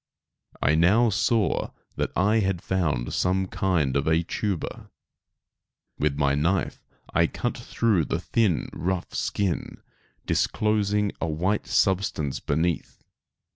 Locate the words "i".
0.63-0.73, 2.15-2.39, 7.13-7.27